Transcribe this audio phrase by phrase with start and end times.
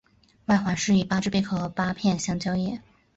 [0.45, 2.81] 外环饰以八只贝壳和八片香蕉叶。